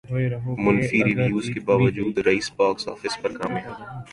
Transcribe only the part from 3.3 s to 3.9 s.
کامیاب